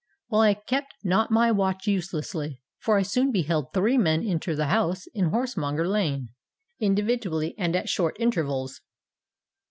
[0.29, 4.65] Well, I kept not my watch uselessly; for I soon beheld three men enter the
[4.65, 6.29] house in Horsemonger Lane,
[6.79, 8.81] individually and at short intervals.